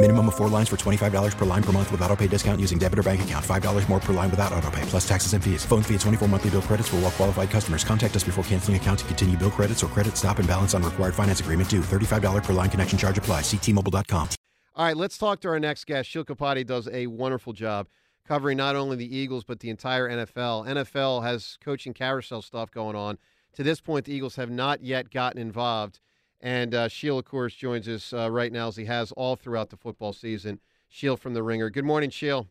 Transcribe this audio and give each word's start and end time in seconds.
Minimum 0.00 0.28
of 0.28 0.36
four 0.36 0.48
lines 0.48 0.68
for 0.68 0.76
$25 0.76 1.36
per 1.36 1.44
line 1.44 1.62
per 1.62 1.72
month 1.72 1.90
with 1.90 2.00
auto 2.02 2.14
pay 2.14 2.28
discount 2.28 2.60
using 2.60 2.78
debit 2.78 3.00
or 3.00 3.02
bank 3.02 3.22
account. 3.22 3.44
$5 3.44 3.88
more 3.88 3.98
per 3.98 4.12
line 4.12 4.30
without 4.30 4.52
auto 4.52 4.70
pay, 4.70 4.82
plus 4.82 5.06
taxes 5.06 5.32
and 5.32 5.42
fees. 5.42 5.64
Phone 5.64 5.82
fee 5.82 5.94
at 5.94 6.00
24 6.02 6.28
monthly 6.28 6.50
bill 6.50 6.62
credits 6.62 6.88
for 6.88 6.96
all 6.96 7.02
well 7.02 7.10
qualified 7.10 7.50
customers. 7.50 7.82
Contact 7.82 8.14
us 8.14 8.22
before 8.22 8.44
canceling 8.44 8.76
account 8.76 9.00
to 9.00 9.04
continue 9.06 9.36
bill 9.36 9.50
credits 9.50 9.82
or 9.82 9.88
credit 9.88 10.16
stop 10.16 10.38
and 10.38 10.46
balance 10.46 10.72
on 10.72 10.84
required 10.84 11.16
finance 11.16 11.40
agreement 11.40 11.68
due. 11.68 11.80
$35 11.80 12.44
per 12.44 12.52
line 12.52 12.70
connection 12.70 12.96
charge 12.96 13.18
apply. 13.18 13.40
Ctmobile.com. 13.40 14.28
All 14.76 14.84
right, 14.84 14.96
let's 14.96 15.18
talk 15.18 15.40
to 15.40 15.48
our 15.48 15.58
next 15.58 15.84
guest. 15.86 16.08
Sheil 16.08 16.24
Kapadia 16.24 16.64
does 16.64 16.88
a 16.92 17.08
wonderful 17.08 17.52
job 17.52 17.88
covering 18.24 18.56
not 18.56 18.76
only 18.76 18.94
the 18.94 19.16
Eagles, 19.16 19.42
but 19.42 19.58
the 19.58 19.68
entire 19.68 20.08
NFL. 20.08 20.68
NFL 20.68 21.24
has 21.24 21.58
coaching 21.60 21.92
carousel 21.92 22.40
stuff 22.40 22.70
going 22.70 22.94
on. 22.94 23.18
To 23.54 23.64
this 23.64 23.80
point, 23.80 24.04
the 24.04 24.14
Eagles 24.14 24.36
have 24.36 24.50
not 24.50 24.84
yet 24.84 25.10
gotten 25.10 25.40
involved. 25.40 25.98
And 26.40 26.74
uh, 26.74 26.88
Sheil, 26.88 27.18
of 27.18 27.24
course, 27.24 27.54
joins 27.54 27.88
us 27.88 28.12
uh, 28.12 28.30
right 28.30 28.52
now 28.52 28.68
as 28.68 28.76
he 28.76 28.84
has 28.84 29.10
all 29.12 29.34
throughout 29.36 29.70
the 29.70 29.76
football 29.76 30.12
season. 30.12 30.60
Sheil 30.88 31.16
from 31.16 31.34
The 31.34 31.42
Ringer. 31.42 31.68
Good 31.70 31.84
morning, 31.84 32.10
Sheil. 32.10 32.48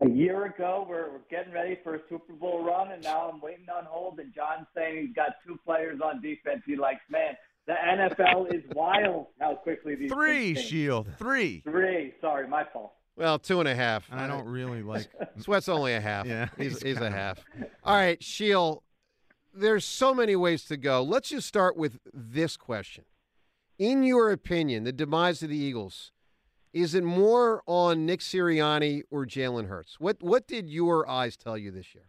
A 0.00 0.08
year 0.08 0.46
ago, 0.46 0.86
we're, 0.88 1.10
we're 1.10 1.18
getting 1.30 1.52
ready 1.52 1.78
for 1.84 1.94
a 1.96 2.00
Super 2.08 2.32
Bowl 2.32 2.64
run, 2.64 2.90
and 2.92 3.02
now 3.02 3.30
I'm 3.30 3.40
waiting 3.42 3.66
on 3.68 3.84
hold. 3.84 4.18
And 4.18 4.34
John's 4.34 4.66
saying 4.74 5.06
he's 5.06 5.14
got 5.14 5.36
two 5.46 5.58
players 5.66 6.00
on 6.02 6.22
defense. 6.22 6.62
He 6.64 6.74
likes, 6.76 7.02
man, 7.10 7.34
the 7.66 7.74
NFL 7.74 8.52
is 8.54 8.62
wild 8.74 9.26
how 9.38 9.56
quickly 9.56 9.94
these 9.96 10.10
Three, 10.10 10.54
things. 10.54 10.66
Sheil. 10.66 11.06
Three. 11.18 11.60
Three. 11.60 12.14
Sorry, 12.22 12.48
my 12.48 12.64
fault. 12.72 12.94
Well, 13.16 13.38
two 13.38 13.60
and 13.60 13.68
a 13.68 13.74
half. 13.74 14.08
I 14.10 14.26
don't 14.26 14.46
really 14.46 14.82
like. 14.94 15.08
Sweat's 15.38 15.68
only 15.68 15.92
a 15.92 16.00
half. 16.00 16.26
Yeah, 16.26 16.48
he's, 16.56 16.80
he's 16.80 16.82
he's 16.82 17.00
a 17.02 17.10
half. 17.10 17.38
All 17.84 17.94
right, 17.94 18.22
Sheil. 18.24 18.82
there's 19.52 19.84
so 19.84 20.14
many 20.14 20.34
ways 20.34 20.64
to 20.64 20.78
go. 20.78 21.02
Let's 21.02 21.28
just 21.28 21.46
start 21.46 21.76
with 21.76 21.98
this 22.14 22.56
question. 22.56 23.04
In 23.80 24.02
your 24.02 24.30
opinion, 24.30 24.84
the 24.84 24.92
demise 24.92 25.42
of 25.42 25.48
the 25.48 25.56
Eagles, 25.56 26.12
is 26.74 26.94
it 26.94 27.02
more 27.02 27.62
on 27.64 28.04
Nick 28.04 28.20
Sirianni 28.20 29.04
or 29.10 29.24
Jalen 29.24 29.68
Hurts? 29.68 29.98
What 29.98 30.18
what 30.22 30.46
did 30.46 30.68
your 30.68 31.08
eyes 31.08 31.34
tell 31.34 31.56
you 31.56 31.70
this 31.70 31.94
year? 31.94 32.04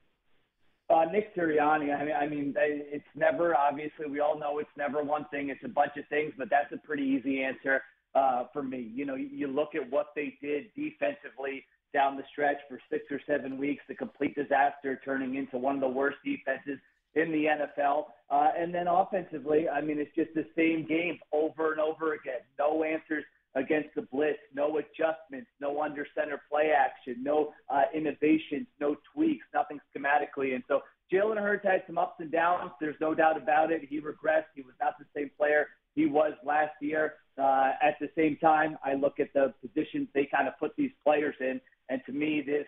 Uh, 0.89 1.05
Nick 1.05 1.33
Sirianni. 1.33 1.97
I 1.97 2.03
mean, 2.03 2.13
I 2.13 2.27
mean, 2.27 2.53
it's 2.57 3.05
never 3.15 3.55
obviously 3.55 4.07
we 4.07 4.19
all 4.19 4.37
know 4.37 4.59
it's 4.59 4.69
never 4.75 5.01
one 5.01 5.23
thing. 5.31 5.47
It's 5.47 5.63
a 5.63 5.69
bunch 5.69 5.93
of 5.95 6.05
things, 6.09 6.33
but 6.37 6.49
that's 6.49 6.73
a 6.73 6.77
pretty 6.85 7.03
easy 7.03 7.41
answer 7.41 7.81
uh, 8.15 8.47
for 8.51 8.63
me. 8.63 8.91
You 8.93 9.05
know, 9.05 9.15
you, 9.15 9.29
you 9.31 9.47
look 9.47 9.73
at 9.73 9.89
what 9.89 10.07
they 10.13 10.37
did 10.41 10.65
defensively 10.75 11.63
down 11.93 12.17
the 12.17 12.23
stretch 12.33 12.57
for 12.67 12.81
six 12.89 13.05
or 13.09 13.21
seven 13.25 13.57
weeks, 13.57 13.81
the 13.87 13.95
complete 13.95 14.35
disaster, 14.35 14.99
turning 15.05 15.35
into 15.35 15.57
one 15.57 15.75
of 15.75 15.81
the 15.81 15.87
worst 15.87 16.17
defenses 16.25 16.79
in 17.15 17.31
the 17.31 17.45
NFL. 17.45 18.05
Uh, 18.29 18.49
and 18.57 18.73
then 18.73 18.87
offensively, 18.87 19.67
I 19.67 19.81
mean, 19.81 19.99
it's 19.99 20.15
just 20.15 20.33
the 20.33 20.45
same 20.55 20.87
game 20.87 21.19
over 21.33 21.71
and 21.71 21.81
over 21.81 22.13
again. 22.13 22.41
No 22.57 22.83
answers 22.83 23.25
against 23.55 23.89
the 23.95 24.03
blitz, 24.03 24.39
no 24.53 24.77
adjustments, 24.77 25.49
no 25.59 25.81
under 25.81 26.07
center 26.15 26.41
play 26.49 26.71
action, 26.71 27.21
no 27.21 27.53
uh, 27.69 27.83
innovations, 27.93 28.67
no 28.79 28.95
tweaks, 29.13 29.45
nothing 29.53 29.79
schematically. 29.93 30.55
And 30.55 30.63
so 30.69 30.81
Jalen 31.11 31.37
Hurts 31.37 31.65
had 31.65 31.83
some 31.85 31.97
ups 31.97 32.15
and 32.19 32.31
downs. 32.31 32.71
There's 32.79 32.95
no 33.01 33.13
doubt 33.13 33.35
about 33.35 33.71
it. 33.71 33.81
He 33.89 33.99
regressed. 33.99 34.45
He 34.55 34.61
was 34.61 34.75
not 34.79 34.93
the 34.97 35.05
same 35.13 35.29
player 35.37 35.67
he 35.95 36.05
was 36.05 36.33
last 36.45 36.73
year. 36.79 37.15
Uh, 37.37 37.71
at 37.81 37.97
the 37.99 38.09
same 38.15 38.37
time, 38.37 38.77
I 38.83 38.93
look 38.93 39.19
at 39.19 39.33
the 39.33 39.53
positions 39.61 40.07
they 40.13 40.27
kind 40.33 40.47
of 40.47 40.57
put 40.59 40.75
these 40.77 40.91
players 41.03 41.35
in, 41.39 41.59
and 41.89 42.01
to 42.05 42.11
me, 42.11 42.41
this 42.45 42.65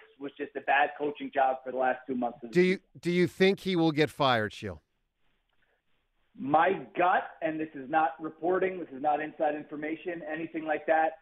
bad 0.73 0.89
coaching 0.97 1.29
job 1.33 1.57
for 1.63 1.71
the 1.71 1.77
last 1.77 1.99
two 2.07 2.15
months. 2.15 2.39
Of 2.43 2.49
the 2.49 2.53
Do 2.53 2.61
you 2.61 2.79
do 2.99 3.11
you 3.11 3.27
think 3.27 3.59
he 3.59 3.75
will 3.75 3.91
get 3.91 4.09
fired, 4.09 4.53
Sheil? 4.53 4.81
my 6.37 6.71
gut, 6.97 7.23
and 7.41 7.59
this 7.59 7.69
is 7.75 7.89
not 7.89 8.11
reporting, 8.19 8.79
this 8.79 8.89
is 8.95 9.01
not 9.01 9.21
inside 9.21 9.55
information, 9.55 10.21
anything 10.31 10.65
like 10.65 10.85
that. 10.87 11.19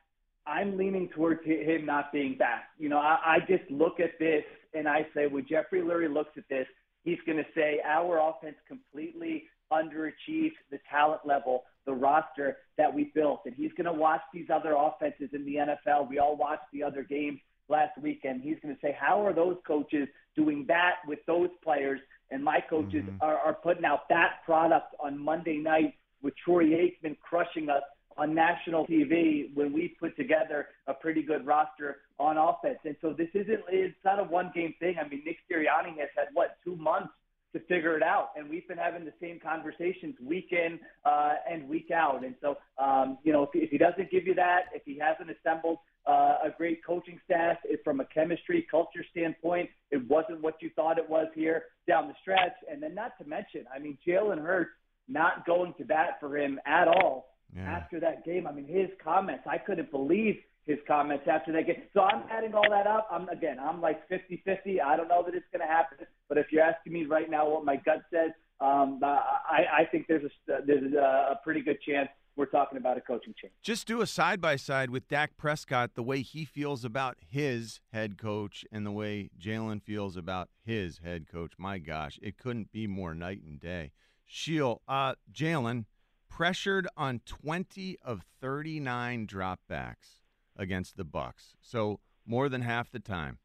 I'm 0.47 0.77
leaning 0.77 1.09
towards 1.09 1.45
him 1.45 1.85
not 1.85 2.11
being 2.11 2.37
back. 2.37 2.69
You 2.79 2.89
know, 2.89 2.97
I, 2.97 3.19
I 3.25 3.39
just 3.39 3.69
look 3.69 3.99
at 3.99 4.17
this 4.19 4.43
and 4.73 4.87
I 4.87 5.05
say, 5.13 5.27
when 5.27 5.45
Jeffrey 5.47 5.81
Lurie 5.81 6.11
looks 6.11 6.31
at 6.37 6.47
this, 6.49 6.65
he's 7.03 7.19
going 7.25 7.37
to 7.37 7.45
say 7.53 7.79
our 7.85 8.19
offense 8.19 8.55
completely 8.67 9.43
underachieved 9.71 10.57
the 10.71 10.79
talent 10.89 11.21
level, 11.25 11.63
the 11.85 11.93
roster 11.93 12.57
that 12.77 12.91
we 12.91 13.11
built. 13.13 13.41
And 13.45 13.53
he's 13.53 13.71
going 13.73 13.85
to 13.85 13.93
watch 13.93 14.21
these 14.33 14.47
other 14.51 14.75
offenses 14.77 15.29
in 15.33 15.45
the 15.45 15.55
NFL. 15.55 16.09
We 16.09 16.19
all 16.19 16.35
watched 16.35 16.65
the 16.73 16.83
other 16.83 17.03
games 17.03 17.39
last 17.69 17.97
weekend. 18.01 18.41
He's 18.41 18.57
going 18.61 18.75
to 18.75 18.81
say, 18.81 18.95
how 18.99 19.25
are 19.25 19.33
those 19.33 19.57
coaches 19.65 20.07
doing 20.35 20.65
that 20.67 20.95
with 21.07 21.19
those 21.27 21.49
players? 21.63 21.99
And 22.29 22.43
my 22.43 22.59
coaches 22.69 23.03
are, 23.21 23.37
are 23.37 23.53
putting 23.53 23.85
out 23.85 24.07
that 24.09 24.43
product 24.45 24.95
on 24.99 25.17
Monday 25.17 25.57
night 25.57 25.95
with 26.21 26.33
Troy 26.45 26.65
Aikman 26.65 27.17
crushing 27.19 27.69
us 27.69 27.83
on 28.17 28.35
national 28.35 28.85
TV 28.87 29.53
when 29.55 29.73
we 29.73 29.95
put 29.99 30.15
together 30.15 30.67
a 30.87 30.93
pretty 30.93 31.23
good 31.23 31.45
roster 31.45 31.97
on 32.19 32.37
offense. 32.37 32.79
And 32.85 32.95
so 33.01 33.13
this 33.17 33.29
isn't 33.33 33.61
it's 33.69 33.95
not 34.03 34.19
a 34.19 34.23
one 34.23 34.51
game 34.53 34.73
thing. 34.79 34.95
I 35.03 35.07
mean 35.07 35.23
Nick 35.25 35.37
Sirianni 35.49 35.97
has 35.99 36.09
had 36.15 36.27
what 36.33 36.57
two 36.63 36.75
months 36.75 37.09
to 37.53 37.59
figure 37.61 37.97
it 37.97 38.03
out, 38.03 38.29
and 38.37 38.49
we've 38.49 38.65
been 38.69 38.77
having 38.77 39.03
the 39.03 39.11
same 39.19 39.37
conversations 39.37 40.15
week 40.23 40.53
in 40.53 40.79
uh, 41.03 41.33
and 41.49 41.67
week 41.67 41.91
out. 41.91 42.23
And 42.23 42.35
so 42.41 42.57
um, 42.77 43.17
you 43.23 43.33
know 43.33 43.43
if, 43.43 43.49
if 43.53 43.69
he 43.71 43.77
doesn't 43.77 44.11
give 44.11 44.25
you 44.25 44.35
that, 44.35 44.65
if 44.73 44.83
he 44.85 44.99
hasn't 44.99 45.35
assembled 45.35 45.77
uh, 46.11 46.47
a 46.49 46.51
great 46.61 46.79
coaching 46.89 47.19
staff, 47.27 47.57
if 47.73 47.79
from 47.87 47.97
a 48.05 48.05
chemistry 48.17 48.61
culture 48.69 49.03
standpoint, 49.11 49.67
it 49.95 50.01
wasn't 50.15 50.39
what 50.45 50.55
you 50.63 50.69
thought 50.77 50.97
it 51.03 51.09
was 51.17 51.27
here 51.41 51.59
down 51.87 52.03
the 52.11 52.15
stretch. 52.21 52.57
And 52.69 52.77
then 52.83 52.93
not 53.01 53.11
to 53.19 53.23
mention, 53.37 53.61
I 53.75 53.79
mean 53.79 53.97
Jalen 54.07 54.41
Hurts 54.49 54.71
not 55.07 55.45
going 55.45 55.73
to 55.79 55.83
bat 55.93 56.11
for 56.19 56.37
him 56.37 56.59
at 56.65 56.87
all 56.87 57.15
Yeah. 57.55 57.63
after 57.77 57.99
that 58.05 58.17
game. 58.29 58.43
I 58.47 58.51
mean, 58.57 58.67
his 58.81 58.89
comments, 59.03 59.43
I 59.55 59.57
couldn't 59.57 59.91
believe 59.91 60.35
his 60.65 60.79
comments 60.87 61.25
after 61.35 61.51
that 61.53 61.65
game. 61.69 61.81
So 61.93 61.99
I'm 62.01 62.23
adding 62.35 62.53
all 62.53 62.69
that 62.77 62.87
up. 62.87 63.07
I'm 63.15 63.27
again, 63.29 63.57
I'm 63.59 63.79
like 63.81 63.99
50-50. 64.09 64.79
I 64.81 64.95
don't 64.97 65.09
know 65.13 65.23
that 65.25 65.33
it's 65.39 65.49
going 65.53 65.65
to 65.67 65.73
happen, 65.77 65.97
but 66.29 66.37
if 66.37 66.47
you're 66.51 66.63
asking 66.63 66.93
me 66.93 67.05
right 67.05 67.29
now 67.29 67.43
what 67.49 67.65
my 67.65 67.77
gut 67.77 68.01
says, 68.13 68.31
um, 68.69 68.99
I, 69.03 69.61
I 69.81 69.83
think 69.91 70.05
there's 70.07 70.23
a 70.23 70.31
there's 70.67 70.93
a 70.93 71.39
pretty 71.43 71.61
good 71.61 71.79
chance 71.81 72.09
we're 72.35 72.45
talking 72.45 72.77
about 72.77 72.97
a 72.97 73.01
coaching 73.01 73.33
change. 73.39 73.53
Just 73.61 73.87
do 73.87 74.01
a 74.01 74.07
side 74.07 74.41
by 74.41 74.55
side 74.55 74.89
with 74.89 75.07
Dak 75.07 75.37
Prescott, 75.37 75.95
the 75.95 76.03
way 76.03 76.21
he 76.21 76.45
feels 76.45 76.85
about 76.85 77.17
his 77.27 77.81
head 77.91 78.17
coach 78.17 78.65
and 78.71 78.85
the 78.85 78.91
way 78.91 79.29
Jalen 79.39 79.81
feels 79.83 80.15
about 80.15 80.49
his 80.63 80.99
head 80.99 81.27
coach. 81.31 81.53
My 81.57 81.77
gosh, 81.77 82.19
it 82.21 82.37
couldn't 82.37 82.71
be 82.71 82.87
more 82.87 83.13
night 83.13 83.41
and 83.45 83.59
day. 83.59 83.91
Sheil, 84.25 84.81
uh, 84.87 85.15
Jalen 85.31 85.85
pressured 86.29 86.87
on 86.95 87.21
20 87.25 87.97
of 88.03 88.23
39 88.39 89.27
dropbacks 89.27 90.21
against 90.55 90.95
the 90.95 91.05
Bucs, 91.05 91.55
so 91.61 91.99
more 92.25 92.47
than 92.47 92.61
half 92.61 92.89
the 92.89 92.99
time. 92.99 93.39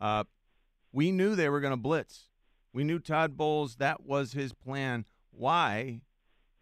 Uh, 0.00 0.24
we 0.92 1.12
knew 1.12 1.36
they 1.36 1.48
were 1.48 1.60
going 1.60 1.72
to 1.72 1.76
blitz. 1.76 2.28
We 2.72 2.82
knew 2.82 2.98
Todd 2.98 3.36
Bowles 3.36 3.76
that 3.76 4.04
was 4.04 4.32
his 4.32 4.52
plan. 4.52 5.04
Why 5.30 6.02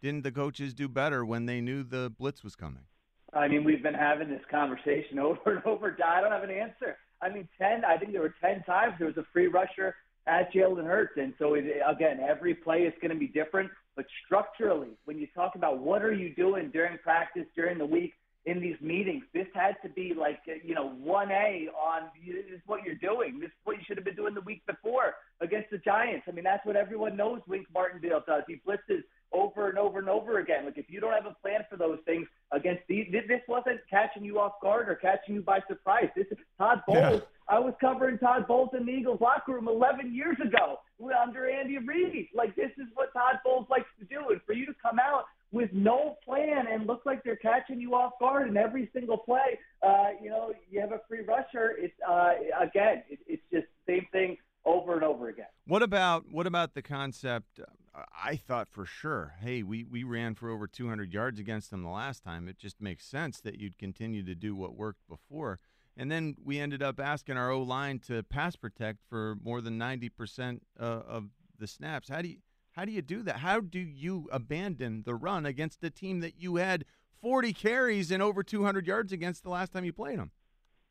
didn't 0.03 0.23
the 0.23 0.33
coaches 0.33 0.75
do 0.75 0.89
better 0.89 1.25
when 1.25 1.47
they 1.47 1.61
knew 1.61 1.83
the 1.83 2.13
blitz 2.19 2.45
was 2.45 2.55
coming? 2.55 2.83
I 3.33 3.49
mean, 3.49 3.65
we've 3.65 3.83
been 3.83 3.95
having 3.95 4.29
this 4.29 4.43
conversation 4.51 5.19
over 5.19 5.57
and 5.57 5.67
over. 5.67 5.97
I 6.05 6.21
don't 6.21 6.33
have 6.33 6.45
an 6.45 6.51
answer. 6.51 6.97
I 7.21 7.29
mean, 7.29 7.49
ten. 7.59 7.85
I 7.85 7.97
think 7.97 8.13
there 8.13 8.23
were 8.23 8.35
ten 8.41 8.63
times 8.65 8.95
there 8.99 9.09
was 9.09 9.17
a 9.17 9.27
free 9.33 9.49
rusher 9.49 9.97
at 10.27 10.53
Jalen 10.53 10.87
Hurts, 10.87 11.15
and 11.17 11.35
so 11.39 11.55
it, 11.55 11.65
again, 11.87 12.21
every 12.21 12.55
play 12.55 12.83
is 12.83 12.95
going 13.01 13.11
to 13.13 13.19
be 13.19 13.29
different. 13.29 13.71
But 13.97 14.07
structurally, 14.25 14.91
when 15.05 15.19
you 15.19 15.27
talk 15.35 15.57
about 15.57 15.79
what 15.79 16.03
are 16.03 16.13
you 16.13 16.35
doing 16.35 16.71
during 16.71 16.99
practice, 16.99 17.47
during 17.57 17.79
the 17.79 17.87
week, 17.87 18.15
in 18.49 18.61
these 18.61 18.77
meetings. 18.81 19.25
This 19.35 19.47
had 19.55 19.77
to 19.83 19.91
be 19.91 20.15
like, 20.19 20.41
you 20.65 20.75
know, 20.75 20.95
1A 21.05 21.67
on 21.69 22.09
this 22.27 22.45
is 22.53 22.61
what 22.67 22.83
you're 22.83 22.95
doing. 22.95 23.39
This 23.39 23.49
is 23.49 23.61
what 23.65 23.77
you 23.77 23.83
should 23.87 23.99
have 23.99 24.07
been 24.07 24.17
doing 24.17 24.35
the 24.35 24.41
week 24.41 24.63
before 24.67 25.15
against 25.41 25.71
the 25.71 25.79
Giants. 25.79 26.25
I 26.29 26.33
mean, 26.33 26.45
that's 26.45 26.65
what 26.65 26.75
everyone 26.75 27.15
knows 27.15 27.41
Wink 27.47 27.67
Martindale 27.73 28.23
does. 28.27 28.45
He 28.49 28.55
blitzes 28.67 29.03
over 29.39 29.69
and 29.69 29.79
over 29.79 29.99
and 29.99 30.09
over 30.09 30.39
again. 30.39 30.65
Like, 30.65 30.79
if 30.79 30.87
you 30.89 31.01
don't 31.01 31.13
have 31.13 31.27
a 31.27 31.37
plan 31.43 31.61
for 31.71 31.77
those 31.77 31.99
things 32.05 32.27
against 32.53 32.83
these, 32.89 33.07
this 33.11 33.41
wasn't 33.47 33.81
catching 33.89 34.25
you 34.25 34.39
off 34.39 34.61
guard 34.61 34.89
or 34.89 34.95
catching 34.95 35.37
you 35.37 35.43
by 35.43 35.61
surprise. 35.69 36.09
This 36.17 36.27
is 36.31 36.39
Todd 36.57 36.83
Bowles. 36.87 37.21
Yeah. 37.21 37.21
I 37.49 37.59
was 37.59 37.75
covering 37.81 38.19
Todd 38.19 38.47
Bowles 38.47 38.71
in 38.79 38.85
the 38.85 38.93
Eagles 38.93 39.21
locker 39.21 39.53
room 39.53 39.69
11 39.69 40.15
years 40.15 40.37
ago 40.45 40.81
under 41.23 41.49
Andy 41.49 41.79
Reid. 41.79 42.29
Like, 42.35 42.55
this 42.57 42.71
is 42.77 42.87
what 42.95 43.13
Todd 43.13 43.39
Bowles 43.45 43.67
likes 43.71 43.89
to 44.01 44.05
do. 44.05 44.31
And 44.31 44.41
for 44.45 44.53
you 44.53 44.67
to 44.67 44.75
come 44.83 44.99
out 44.99 45.25
with 45.51 45.71
no 45.73 46.17
plan 46.25 46.67
and 46.71 46.87
look 46.87 47.03
like 47.07 47.25
they're 47.25 47.37
catching 47.37 47.81
you 47.81 47.95
off 47.95 48.13
guard 48.21 48.49
in 48.49 48.57
every 48.57 48.91
single 48.93 49.17
play. 49.17 49.59
Uh, 49.83 50.09
you 50.23 50.29
know, 50.29 50.53
you 50.71 50.81
have 50.81 50.93
a 50.93 51.01
free 51.09 51.23
rusher. 51.23 51.75
It's 51.79 51.95
uh, 52.07 52.33
again, 52.61 53.03
it, 53.09 53.19
it's 53.27 53.43
just 53.53 53.67
same 53.87 54.07
thing 54.13 54.37
over 54.65 54.95
and 54.95 55.03
over 55.03 55.29
again. 55.29 55.47
What 55.67 55.83
about 55.83 56.25
what 56.31 56.47
about 56.47 56.75
the 56.75 56.83
concept? 56.83 57.61
I 58.25 58.37
thought 58.37 58.69
for 58.69 58.85
sure, 58.85 59.35
hey, 59.41 59.63
we 59.63 59.85
we 59.85 60.05
ran 60.05 60.35
for 60.35 60.51
over 60.51 60.67
200 60.67 61.13
yards 61.13 61.41
against 61.41 61.71
them 61.71 61.83
the 61.83 61.89
last 61.89 62.23
time. 62.23 62.49
It 62.49 62.59
just 62.59 62.81
makes 62.81 63.05
sense 63.07 63.41
that 63.41 63.59
you'd 63.59 63.79
continue 63.79 64.23
to 64.25 64.35
do 64.35 64.55
what 64.55 64.77
worked 64.77 65.07
before. 65.09 65.59
And 65.97 66.11
then 66.11 66.37
we 66.43 66.61
ended 66.61 66.83
up 66.83 67.01
asking 67.01 67.37
our 67.37 67.51
O 67.51 67.61
line 67.61 67.99
to 68.07 68.23
pass 68.23 68.55
protect 68.55 69.01
for 69.09 69.37
more 69.43 69.61
than 69.61 69.79
90% 69.79 70.61
uh, 70.79 70.83
of 70.83 71.31
the 71.59 71.67
snaps. 71.67 72.09
How 72.09 72.23
do 72.23 72.29
you 72.29 72.37
how 72.73 72.85
do 72.85 72.93
you 72.93 73.03
do 73.03 73.23
that? 73.25 73.39
How 73.39 73.61
do 73.61 73.81
you 73.81 74.29
abandon 74.31 75.03
the 75.05 75.15
run 75.15 75.45
against 75.45 75.83
a 75.83 75.91
team 75.91 76.21
that 76.21 76.41
you 76.41 76.57
had 76.57 76.85
40 77.21 77.53
carries 77.53 78.13
and 78.13 78.23
over 78.23 78.45
200 78.45 78.87
yards 78.87 79.13
against 79.13 79.43
the 79.43 79.51
last 79.51 79.73
time 79.73 79.85
you 79.85 79.93
played 79.93 80.19
them? 80.19 80.31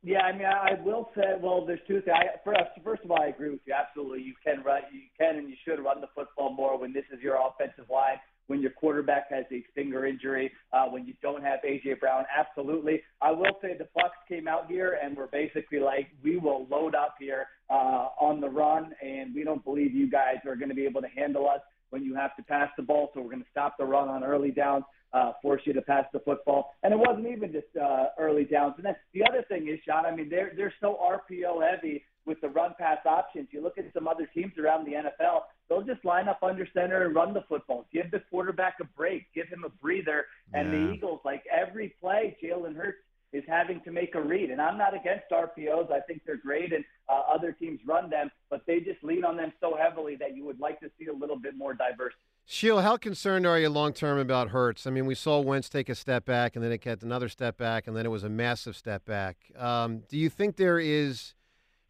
Yeah, 0.03 0.21
I 0.21 0.31
mean, 0.31 0.45
I 0.45 0.79
will 0.83 1.09
say, 1.15 1.23
well, 1.41 1.65
there's 1.65 1.79
two 1.87 2.01
things. 2.01 2.15
I, 2.15 2.37
first, 2.45 2.61
first 2.83 3.03
of 3.03 3.11
all, 3.11 3.21
I 3.21 3.27
agree 3.27 3.49
with 3.49 3.61
you. 3.65 3.73
Absolutely, 3.73 4.21
you 4.21 4.33
can 4.43 4.63
run, 4.63 4.81
you 4.93 5.01
can, 5.19 5.37
and 5.37 5.49
you 5.49 5.55
should 5.65 5.83
run 5.83 6.01
the 6.01 6.07
football 6.15 6.53
more 6.53 6.79
when 6.79 6.93
this 6.93 7.05
is 7.11 7.19
your 7.21 7.35
offensive 7.35 7.89
line. 7.91 8.17
When 8.45 8.61
your 8.61 8.71
quarterback 8.71 9.29
has 9.31 9.43
a 9.51 9.61
finger 9.75 10.05
injury, 10.05 10.49
uh, 10.71 10.85
when 10.85 11.05
you 11.05 11.13
don't 11.21 11.43
have 11.43 11.59
AJ 11.67 11.99
Brown, 11.99 12.23
absolutely. 12.33 13.01
I 13.21 13.31
will 13.31 13.57
say 13.61 13.75
the 13.77 13.89
Bucs 13.97 14.11
came 14.29 14.47
out 14.47 14.67
here 14.67 14.97
and 15.03 15.17
were 15.17 15.27
basically 15.27 15.79
like, 15.79 16.07
we 16.23 16.37
will 16.37 16.65
load 16.71 16.95
up 16.95 17.15
here 17.19 17.47
uh, 17.69 18.07
on 18.21 18.39
the 18.39 18.47
run, 18.47 18.93
and 19.01 19.35
we 19.35 19.43
don't 19.43 19.65
believe 19.65 19.93
you 19.93 20.09
guys 20.09 20.37
are 20.45 20.55
going 20.55 20.69
to 20.69 20.75
be 20.75 20.85
able 20.85 21.01
to 21.01 21.09
handle 21.09 21.49
us 21.49 21.59
when 21.89 22.03
you 22.03 22.15
have 22.15 22.35
to 22.35 22.43
pass 22.43 22.69
the 22.77 22.83
ball. 22.83 23.11
So 23.13 23.21
we're 23.21 23.31
going 23.31 23.43
to 23.43 23.49
stop 23.49 23.75
the 23.77 23.85
run 23.85 24.09
on 24.09 24.23
early 24.23 24.51
downs, 24.51 24.83
uh, 25.13 25.33
force 25.41 25.61
you 25.65 25.73
to 25.73 25.81
pass 25.81 26.05
the 26.13 26.19
football. 26.19 26.73
And 26.83 26.93
it 26.93 26.99
wasn't 26.99 27.27
even 27.27 27.51
just 27.51 27.67
uh, 27.81 28.07
early 28.19 28.45
downs. 28.45 28.75
And 28.77 28.85
then 28.85 28.95
the 29.13 29.23
other 29.27 29.43
thing 29.47 29.67
is, 29.67 29.79
Sean, 29.85 30.05
I 30.05 30.15
mean, 30.15 30.29
they're, 30.29 30.51
they're 30.55 30.73
so 30.79 30.97
RPO 31.01 31.69
heavy 31.69 32.03
with 32.25 32.41
the 32.41 32.49
run 32.49 32.73
pass 32.77 32.97
options. 33.05 33.47
You 33.51 33.61
look 33.63 33.77
at 33.77 33.85
some 33.93 34.07
other 34.07 34.29
teams 34.33 34.53
around 34.57 34.85
the 34.85 34.91
NFL, 34.91 35.41
they'll 35.69 35.81
just 35.81 36.03
line 36.03 36.27
up 36.27 36.43
under 36.43 36.67
center 36.73 37.05
and 37.05 37.15
run 37.15 37.33
the 37.33 37.43
football. 37.47 37.85
Give 37.91 38.11
the 38.11 38.21
quarterback 38.29 38.75
a 38.81 38.85
break, 38.85 39.27
give 39.33 39.47
him 39.47 39.63
a 39.65 39.69
breather. 39.69 40.25
And 40.53 40.71
yeah. 40.71 40.79
the 40.79 40.93
Eagles, 40.93 41.21
like 41.23 41.43
every 41.49 41.95
play, 42.01 42.37
Jalen 42.43 42.75
Hurts 42.75 42.97
is 43.33 43.43
having 43.47 43.81
to 43.81 43.91
make 43.91 44.15
a 44.15 44.21
read. 44.21 44.51
And 44.51 44.61
I'm 44.61 44.77
not 44.77 44.95
against 44.95 45.25
RPOs. 45.31 45.91
I 45.91 45.99
think 46.01 46.21
they're 46.25 46.37
great, 46.37 46.73
and 46.73 46.83
uh, 47.09 47.21
other 47.33 47.51
teams 47.51 47.79
run 47.85 48.09
them, 48.09 48.31
but 48.49 48.61
they 48.65 48.79
just 48.79 49.03
lean 49.03 49.25
on 49.25 49.37
them 49.37 49.51
so 49.59 49.77
heavily 49.77 50.15
that 50.17 50.35
you 50.35 50.45
would 50.45 50.59
like 50.59 50.79
to 50.79 50.89
see 50.99 51.07
a 51.07 51.13
little 51.13 51.37
bit 51.37 51.57
more 51.57 51.73
diversity. 51.73 52.21
Sheil, 52.49 52.79
how 52.79 52.95
concerned 52.95 53.45
are 53.45 53.59
you 53.59 53.69
long 53.69 53.91
term 53.91 54.17
about 54.19 54.49
Hurts? 54.49 54.87
I 54.87 54.89
mean, 54.89 55.05
we 55.05 55.15
saw 55.15 55.41
Wentz 55.41 55.67
take 55.67 55.89
a 55.89 55.95
step 55.95 56.23
back, 56.23 56.55
and 56.55 56.63
then 56.63 56.71
it 56.71 56.83
got 56.83 57.03
another 57.03 57.27
step 57.27 57.57
back, 57.57 57.87
and 57.87 57.95
then 57.95 58.05
it 58.05 58.09
was 58.09 58.23
a 58.23 58.29
massive 58.29 58.77
step 58.77 59.03
back. 59.03 59.37
Um, 59.57 60.03
do 60.07 60.17
you 60.17 60.29
think 60.29 60.55
there 60.55 60.79
is 60.79 61.33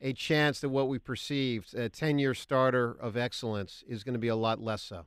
a 0.01 0.13
chance 0.13 0.59
that 0.61 0.69
what 0.69 0.87
we 0.87 0.97
perceived, 0.97 1.75
a 1.75 1.89
10 1.89 2.17
year 2.17 2.33
starter 2.33 2.91
of 2.99 3.15
excellence, 3.15 3.83
is 3.87 4.03
going 4.03 4.13
to 4.13 4.19
be 4.19 4.27
a 4.27 4.35
lot 4.35 4.59
less 4.59 4.81
so? 4.81 5.05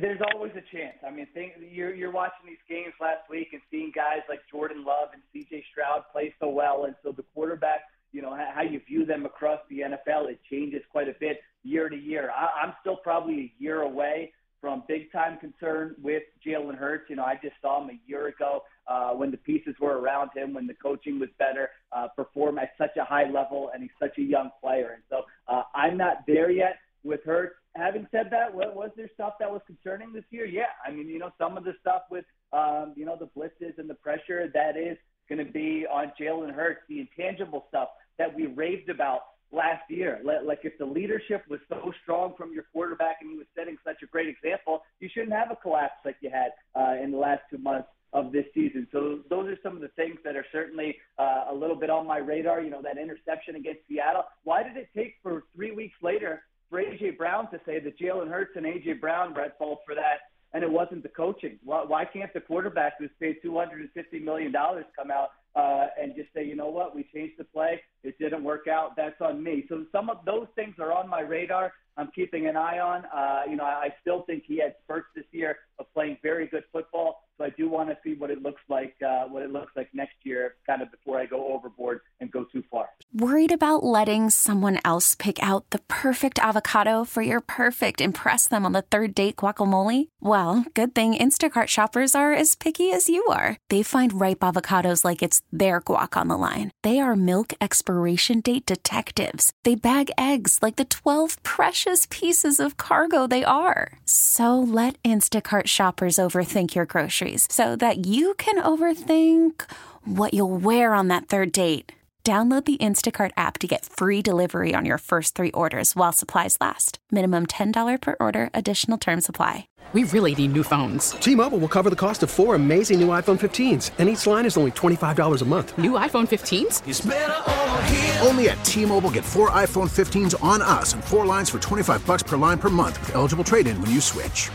There's 0.00 0.20
always 0.32 0.52
a 0.52 0.76
chance. 0.76 0.96
I 1.06 1.10
mean, 1.10 1.26
think, 1.34 1.52
you're 1.70 1.94
you're 1.94 2.10
watching 2.10 2.46
these 2.46 2.62
games 2.68 2.94
last 3.00 3.28
week 3.30 3.48
and 3.52 3.62
seeing 3.70 3.92
guys 3.94 4.20
like 4.28 4.40
Jordan 4.50 4.84
Love 4.84 5.08
and 5.12 5.22
C.J. 5.32 5.64
Stroud 5.70 6.04
play 6.12 6.34
so 6.40 6.48
well, 6.48 6.84
and 6.84 6.94
so 7.02 7.12
the 7.12 7.24
quarterback, 7.34 7.80
you 8.12 8.22
know, 8.22 8.36
how 8.54 8.62
you 8.62 8.80
view 8.86 9.04
them 9.04 9.26
across 9.26 9.60
the 9.68 9.80
NFL, 9.80 10.30
it 10.30 10.38
changes 10.50 10.82
quite 10.90 11.08
a 11.08 11.14
bit 11.18 11.40
year 11.62 11.88
to 11.88 11.96
year. 11.96 12.30
I, 12.30 12.64
I'm 12.64 12.74
still 12.80 12.96
probably 12.96 13.34
a 13.34 13.62
year 13.62 13.82
away 13.82 14.32
from 14.60 14.82
big 14.88 15.12
time 15.12 15.38
concern 15.38 15.94
with 16.02 16.22
Jalen 16.46 16.76
Hurts. 16.76 17.04
You 17.10 17.16
know, 17.16 17.24
I 17.24 17.34
just 17.42 17.54
saw 17.60 17.82
him 17.82 17.90
a 17.90 18.00
year 18.08 18.28
ago 18.28 18.62
uh, 18.86 19.10
when 19.10 19.30
the 19.30 19.36
pieces 19.36 19.74
were 19.80 19.98
around 19.98 20.30
him, 20.34 20.54
when 20.54 20.66
the 20.66 20.74
coaching 20.74 21.18
was 21.20 21.28
better, 21.38 21.70
uh, 21.92 22.08
perform 22.16 22.58
at 22.58 22.70
such 22.78 22.96
a 22.98 23.04
high 23.04 23.30
level, 23.30 23.70
and 23.74 23.82
he's 23.82 23.92
such 24.00 24.16
a 24.18 24.22
young 24.22 24.50
player. 24.62 24.92
And 24.94 25.02
so 25.10 25.22
uh, 25.48 25.64
I'm 25.74 25.96
not 25.96 26.24
there 26.26 26.50
yet 26.50 26.76
with 27.02 27.20
Hurts 27.24 27.56
having 27.74 28.06
said 28.10 28.28
that, 28.30 28.54
was 28.54 28.90
there 28.96 29.10
stuff 29.14 29.34
that 29.40 29.50
was 29.50 29.60
concerning 29.66 30.12
this 30.12 30.24
year? 30.30 30.44
Yeah. 30.44 30.72
I 30.86 30.90
mean, 30.90 31.08
you 31.08 31.18
know, 31.18 31.30
some 31.38 31.56
of 31.56 31.64
the 31.64 31.74
stuff 31.80 32.02
with, 32.10 32.24
um, 32.52 32.92
you 32.96 33.04
know, 33.04 33.16
the 33.16 33.28
blitzes 33.36 33.78
and 33.78 33.88
the 33.88 33.94
pressure 33.94 34.50
that 34.52 34.76
is 34.76 34.96
going 35.28 35.44
to 35.44 35.50
be 35.50 35.86
on 35.90 36.12
Jalen 36.20 36.52
Hurts, 36.52 36.80
the 36.88 37.00
intangible 37.00 37.66
stuff 37.68 37.88
that 38.18 38.34
we 38.34 38.46
raved 38.46 38.90
about 38.90 39.20
last 39.52 39.82
year. 39.88 40.20
Like 40.24 40.60
if 40.64 40.76
the 40.78 40.84
leadership 40.84 41.44
was 41.48 41.60
so 41.68 41.92
strong 42.02 42.34
from 42.36 42.52
your 42.52 42.64
quarterback 42.72 43.18
and 43.20 43.30
he 43.30 43.36
was 43.36 43.46
setting 43.56 43.76
such 43.84 44.02
a 44.02 44.06
great 44.06 44.28
example, 44.28 44.82
you 45.00 45.08
shouldn't 45.12 45.32
have 45.32 45.50
a 45.50 45.56
collapse 45.56 45.94
like 46.04 46.16
you 46.20 46.30
had 46.30 46.52
uh, 46.78 47.02
in 47.02 47.10
the 47.10 47.18
last 47.18 47.42
two 47.50 47.58
months 47.58 47.88
of 48.12 48.30
this 48.30 48.44
season. 48.54 48.86
So 48.92 49.20
those 49.28 49.48
are 49.48 49.58
some 49.62 49.74
of 49.74 49.82
the 49.82 49.88
things 49.88 50.18
that 50.24 50.36
are 50.36 50.46
certainly 50.52 50.96
uh, 51.18 51.46
a 51.50 51.54
little 51.54 51.76
bit 51.76 51.90
on 51.90 52.06
my 52.06 52.18
radar. 52.18 52.62
You 52.62 52.70
know, 52.70 52.82
that 52.82 52.96
interception 52.96 53.56
against 53.56 53.80
Seattle. 53.88 54.22
Why 54.44 54.62
did 54.62 54.76
it 54.76 54.88
take 54.96 55.16
for 55.22 55.44
three 55.54 55.72
weeks 55.72 55.96
later 56.00 56.42
for 56.70 56.80
AJ 56.80 57.18
Brown 57.18 57.43
to 57.54 57.60
say 57.64 57.80
that 57.80 57.98
Jalen 57.98 58.28
Hurts 58.28 58.52
and 58.56 58.66
AJ 58.66 59.00
Brown 59.00 59.32
Brett 59.32 59.56
fault 59.58 59.80
for 59.86 59.94
that, 59.94 60.30
and 60.52 60.62
it 60.62 60.70
wasn't 60.70 61.02
the 61.02 61.08
coaching. 61.08 61.58
Why, 61.64 61.84
why 61.84 62.04
can't 62.04 62.32
the 62.32 62.40
quarterback 62.40 62.94
who's 62.98 63.10
paid 63.20 63.36
two 63.42 63.56
hundred 63.56 63.80
and 63.80 63.90
fifty 63.92 64.18
million 64.18 64.52
dollars 64.52 64.84
come 64.96 65.10
out 65.10 65.30
uh, 65.56 65.86
and 66.00 66.14
just 66.16 66.28
say, 66.34 66.44
you 66.44 66.56
know 66.56 66.68
what, 66.68 66.94
we 66.94 67.06
changed 67.14 67.34
the 67.38 67.44
play, 67.44 67.80
it 68.02 68.18
didn't 68.18 68.42
work 68.42 68.66
out, 68.68 68.96
that's 68.96 69.13
on 69.34 69.42
me. 69.42 69.64
So 69.68 69.84
some 69.92 70.08
of 70.10 70.18
those 70.24 70.46
things 70.54 70.74
are 70.78 70.92
on 70.92 71.08
my 71.08 71.20
radar. 71.20 71.72
I'm 71.96 72.10
keeping 72.12 72.48
an 72.48 72.56
eye 72.56 72.80
on. 72.80 73.04
Uh, 73.04 73.42
you 73.48 73.56
know, 73.56 73.64
I, 73.64 73.86
I 73.86 73.94
still 74.00 74.22
think 74.22 74.44
he 74.46 74.58
had 74.58 74.74
spurts 74.82 75.06
this 75.14 75.24
year 75.30 75.58
of 75.78 75.86
playing 75.94 76.18
very 76.22 76.46
good 76.48 76.64
football. 76.72 77.20
So 77.38 77.44
I 77.44 77.50
do 77.50 77.68
want 77.68 77.88
to 77.88 77.96
see 78.04 78.14
what 78.14 78.30
it 78.30 78.42
looks 78.42 78.62
like, 78.68 78.94
uh, 79.04 79.24
what 79.24 79.42
it 79.42 79.52
looks 79.52 79.72
like 79.74 79.88
next 79.92 80.14
year, 80.22 80.54
kind 80.66 80.82
of 80.82 80.90
before 80.90 81.20
I 81.20 81.26
go 81.26 81.52
overboard 81.52 82.00
and 82.20 82.30
go 82.30 82.44
too 82.44 82.62
far. 82.70 82.88
Worried 83.12 83.50
about 83.50 83.82
letting 83.82 84.30
someone 84.30 84.78
else 84.84 85.14
pick 85.16 85.42
out 85.42 85.70
the 85.70 85.80
perfect 85.88 86.38
avocado 86.38 87.04
for 87.04 87.22
your 87.22 87.40
perfect 87.40 88.00
impress 88.00 88.46
them 88.46 88.64
on 88.64 88.72
the 88.72 88.82
third 88.82 89.14
date 89.14 89.36
guacamole? 89.36 90.08
Well, 90.20 90.64
good 90.74 90.94
thing 90.94 91.14
Instacart 91.14 91.68
shoppers 91.68 92.14
are 92.14 92.32
as 92.32 92.54
picky 92.54 92.92
as 92.92 93.08
you 93.08 93.24
are. 93.26 93.56
They 93.68 93.82
find 93.82 94.20
ripe 94.20 94.40
avocados 94.40 95.04
like 95.04 95.22
it's 95.22 95.42
their 95.52 95.80
guac 95.80 96.16
on 96.16 96.28
the 96.28 96.38
line. 96.38 96.70
They 96.82 97.00
are 97.00 97.16
milk 97.16 97.52
expiration 97.60 98.40
date 98.40 98.66
detectives. 98.66 99.23
They 99.62 99.76
bag 99.76 100.10
eggs 100.18 100.58
like 100.60 100.74
the 100.74 100.84
12 100.86 101.40
precious 101.44 102.08
pieces 102.10 102.58
of 102.58 102.76
cargo 102.76 103.28
they 103.28 103.44
are. 103.44 103.92
So 104.04 104.58
let 104.58 105.00
Instacart 105.04 105.68
shoppers 105.68 106.16
overthink 106.16 106.74
your 106.74 106.86
groceries 106.86 107.46
so 107.48 107.76
that 107.76 108.06
you 108.06 108.34
can 108.34 108.60
overthink 108.60 109.70
what 110.04 110.34
you'll 110.34 110.56
wear 110.56 110.94
on 110.94 111.06
that 111.08 111.28
third 111.28 111.52
date. 111.52 111.92
Download 112.24 112.64
the 112.64 112.78
Instacart 112.78 113.32
app 113.36 113.58
to 113.58 113.66
get 113.66 113.84
free 113.84 114.22
delivery 114.22 114.74
on 114.74 114.86
your 114.86 114.96
first 114.96 115.34
three 115.34 115.50
orders 115.50 115.94
while 115.94 116.10
supplies 116.10 116.56
last. 116.58 116.98
Minimum 117.10 117.48
$10 117.48 118.00
per 118.00 118.16
order, 118.18 118.48
additional 118.54 118.96
term 118.96 119.20
supply. 119.20 119.68
We 119.92 120.04
really 120.04 120.34
need 120.34 120.54
new 120.54 120.62
phones. 120.62 121.10
T 121.20 121.34
Mobile 121.34 121.58
will 121.58 121.68
cover 121.68 121.90
the 121.90 121.96
cost 121.96 122.22
of 122.22 122.30
four 122.30 122.54
amazing 122.54 122.98
new 122.98 123.08
iPhone 123.08 123.38
15s, 123.38 123.90
and 123.98 124.08
each 124.08 124.26
line 124.26 124.46
is 124.46 124.56
only 124.56 124.70
$25 124.70 125.42
a 125.42 125.44
month. 125.44 125.76
New 125.76 125.92
iPhone 125.92 126.26
15s? 126.26 128.13
Only 128.24 128.48
at 128.48 128.64
T 128.64 128.86
Mobile 128.86 129.10
get 129.10 129.22
four 129.22 129.50
iPhone 129.50 129.88
15s 129.88 130.42
on 130.42 130.62
us 130.62 130.94
and 130.94 131.04
four 131.04 131.26
lines 131.26 131.50
for 131.50 131.58
25 131.58 132.06
bucks 132.06 132.22
per 132.22 132.38
line 132.38 132.58
per 132.58 132.70
month 132.70 132.98
with 133.00 133.14
eligible 133.14 133.44
trade 133.44 133.66
in 133.66 133.78
when 133.82 133.90
you 133.90 134.00
switch. 134.00 134.50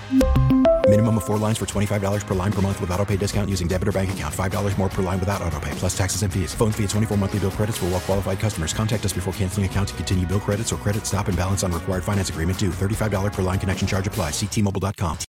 Minimum 0.89 1.17
of 1.17 1.23
four 1.23 1.37
lines 1.37 1.59
for 1.59 1.67
$25 1.67 2.25
per 2.25 2.33
line 2.33 2.51
per 2.51 2.61
month 2.63 2.81
with 2.81 2.89
auto 2.89 3.05
pay 3.05 3.15
discount 3.15 3.47
using 3.47 3.67
debit 3.67 3.87
or 3.87 3.91
bank 3.91 4.11
account. 4.11 4.33
$5 4.33 4.77
more 4.79 4.89
per 4.89 5.03
line 5.03 5.19
without 5.19 5.43
auto 5.43 5.59
pay, 5.59 5.69
plus 5.75 5.95
taxes 5.95 6.23
and 6.23 6.33
fees. 6.33 6.51
Phone 6.55 6.71
fee 6.71 6.83
at 6.83 6.89
24 6.89 7.15
monthly 7.15 7.39
bill 7.41 7.51
credits 7.51 7.77
for 7.77 7.85
all 7.85 7.91
well 7.91 7.99
qualified 7.99 8.39
customers. 8.39 8.73
Contact 8.73 9.05
us 9.05 9.13
before 9.13 9.31
canceling 9.33 9.67
account 9.67 9.89
to 9.89 9.93
continue 9.93 10.25
bill 10.25 10.39
credits 10.39 10.73
or 10.73 10.77
credit 10.77 11.05
stop 11.05 11.27
and 11.27 11.37
balance 11.37 11.61
on 11.61 11.71
required 11.71 12.03
finance 12.03 12.29
agreement 12.31 12.57
due. 12.57 12.71
$35 12.71 13.33
per 13.33 13.43
line 13.43 13.59
connection 13.59 13.87
charge 13.87 14.07
apply. 14.07 14.31
Ctmobile.com. 14.31 15.19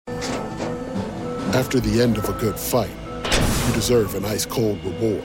After 1.52 1.78
the 1.78 2.00
end 2.00 2.16
of 2.16 2.26
a 2.26 2.32
good 2.40 2.58
fight, 2.58 2.96
you 3.66 3.74
deserve 3.74 4.14
an 4.14 4.24
ice 4.24 4.46
cold 4.46 4.82
reward. 4.82 5.24